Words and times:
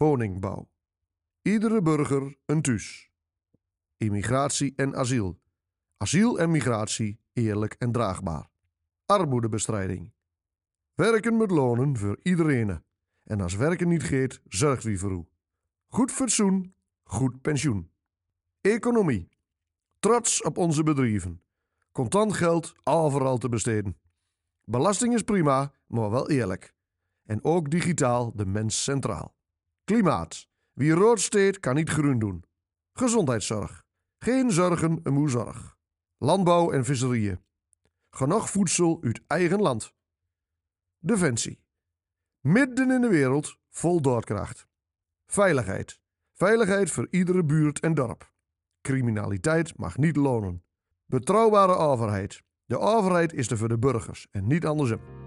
Woningbouw. 0.00 0.68
Iedere 1.42 1.82
burger 1.82 2.36
een 2.46 2.62
thuis. 2.62 3.10
Immigratie 3.96 4.72
en 4.76 4.96
asiel. 4.96 5.40
Asiel 5.96 6.38
en 6.38 6.50
migratie 6.50 7.20
eerlijk 7.32 7.74
en 7.78 7.92
draagbaar. 7.92 8.48
Armoedebestrijding. 9.06 10.12
Werken 10.94 11.36
met 11.36 11.50
lonen 11.50 11.96
voor 11.96 12.18
iedereen. 12.22 12.82
En 13.24 13.40
als 13.40 13.54
werken 13.54 13.88
niet 13.88 14.02
geeft, 14.02 14.40
zorgt 14.48 14.84
wie 14.84 14.98
voor 14.98 15.10
u. 15.10 15.24
Goed 15.88 16.12
fatsoen, 16.12 16.74
goed 17.02 17.40
pensioen. 17.40 17.90
Economie. 18.60 19.28
Trots 19.98 20.42
op 20.42 20.58
onze 20.58 20.82
bedrijven. 20.82 21.42
Contant 21.92 22.32
geld 22.32 22.74
overal 22.84 23.38
te 23.38 23.48
besteden. 23.48 23.98
Belasting 24.64 25.14
is 25.14 25.22
prima, 25.22 25.72
maar 25.86 26.10
wel 26.10 26.30
eerlijk. 26.30 26.74
En 27.24 27.44
ook 27.44 27.70
digitaal 27.70 28.32
de 28.34 28.46
mens 28.46 28.82
centraal. 28.82 29.38
Klimaat. 29.90 30.48
Wie 30.72 30.92
rood 30.92 31.20
steekt, 31.20 31.60
kan 31.60 31.74
niet 31.74 31.90
groen 31.90 32.18
doen. 32.18 32.44
Gezondheidszorg. 32.92 33.84
Geen 34.18 34.50
zorgen, 34.50 35.00
een 35.02 35.12
moe 35.12 35.28
zorg. 35.28 35.76
Landbouw 36.18 36.70
en 36.70 36.84
visserieën. 36.84 37.44
Genoeg 38.10 38.50
voedsel 38.50 38.98
uit 39.02 39.20
eigen 39.26 39.60
land. 39.60 39.94
Defensie. 40.98 41.62
Midden 42.40 42.90
in 42.90 43.00
de 43.00 43.08
wereld 43.08 43.56
vol 43.70 44.00
doorkracht. 44.00 44.66
Veiligheid. 45.26 46.00
Veiligheid 46.32 46.90
voor 46.90 47.06
iedere 47.10 47.44
buurt 47.44 47.80
en 47.80 47.94
dorp. 47.94 48.32
Criminaliteit 48.80 49.78
mag 49.78 49.96
niet 49.96 50.16
lonen. 50.16 50.64
Betrouwbare 51.06 51.74
overheid. 51.74 52.42
De 52.64 52.78
overheid 52.78 53.32
is 53.32 53.50
er 53.50 53.58
voor 53.58 53.68
de 53.68 53.78
burgers 53.78 54.26
en 54.30 54.46
niet 54.46 54.66
andersom. 54.66 55.19